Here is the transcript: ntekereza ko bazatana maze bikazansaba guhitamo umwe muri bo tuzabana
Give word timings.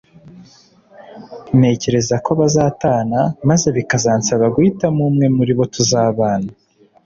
ntekereza 1.57 2.15
ko 2.25 2.31
bazatana 2.39 3.19
maze 3.49 3.67
bikazansaba 3.77 4.45
guhitamo 4.55 4.99
umwe 5.09 5.25
muri 5.37 5.51
bo 5.57 5.65
tuzabana 5.73 6.49